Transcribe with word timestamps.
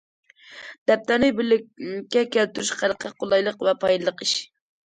دەپتەرنى 0.91 1.29
بىرلىككە 1.41 2.23
كەلتۈرۈش 2.37 2.75
خەلققە 2.81 3.15
قولايلىق 3.21 3.63
ۋە 3.69 3.79
پايدىلىق 3.85 4.27
ئىش. 4.29 4.37